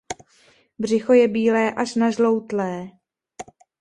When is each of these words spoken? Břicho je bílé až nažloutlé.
Břicho 0.79 1.13
je 1.13 1.27
bílé 1.27 1.71
až 1.73 1.95
nažloutlé. 1.95 2.89